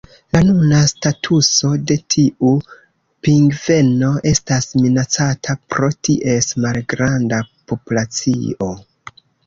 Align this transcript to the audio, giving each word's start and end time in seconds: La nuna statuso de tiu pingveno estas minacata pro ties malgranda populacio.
La 0.35 0.39
nuna 0.45 0.77
statuso 0.91 1.69
de 1.91 1.97
tiu 2.13 2.55
pingveno 3.27 4.11
estas 4.33 4.73
minacata 4.81 5.59
pro 5.75 5.95
ties 6.11 6.53
malgranda 6.69 7.47
populacio. 7.73 8.77